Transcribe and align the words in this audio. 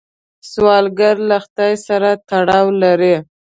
سوالګر 0.51 1.15
له 1.29 1.37
خدای 1.45 1.73
سره 1.87 2.09
تړاو 2.29 2.67
لري 2.81 3.15